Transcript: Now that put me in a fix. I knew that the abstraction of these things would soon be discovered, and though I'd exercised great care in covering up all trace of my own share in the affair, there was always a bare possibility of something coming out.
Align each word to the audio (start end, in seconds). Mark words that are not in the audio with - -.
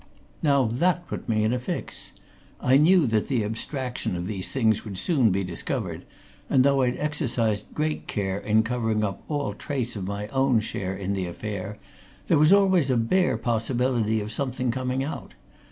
Now 0.41 0.65
that 0.65 1.07
put 1.07 1.29
me 1.29 1.43
in 1.43 1.53
a 1.53 1.59
fix. 1.59 2.13
I 2.59 2.75
knew 2.77 3.05
that 3.05 3.27
the 3.27 3.43
abstraction 3.43 4.15
of 4.15 4.25
these 4.25 4.49
things 4.49 4.83
would 4.83 4.97
soon 4.97 5.29
be 5.29 5.43
discovered, 5.43 6.05
and 6.49 6.63
though 6.63 6.81
I'd 6.81 6.97
exercised 6.97 7.71
great 7.75 8.07
care 8.07 8.39
in 8.39 8.63
covering 8.63 9.03
up 9.03 9.21
all 9.29 9.53
trace 9.53 9.95
of 9.95 10.07
my 10.07 10.27
own 10.29 10.59
share 10.59 10.97
in 10.97 11.13
the 11.13 11.27
affair, 11.27 11.77
there 12.25 12.39
was 12.39 12.51
always 12.51 12.89
a 12.89 12.97
bare 12.97 13.37
possibility 13.37 14.19
of 14.21 14.31
something 14.31 14.71
coming 14.71 15.03
out. 15.03 15.35